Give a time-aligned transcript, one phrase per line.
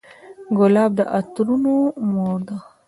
[0.57, 1.73] ګلاب د عطرونو
[2.11, 2.57] مور ده.